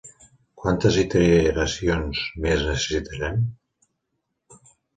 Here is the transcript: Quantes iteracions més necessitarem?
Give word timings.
Quantes 0.61 0.95
iteracions 1.01 2.23
més 2.47 2.65
necessitarem? 2.73 3.41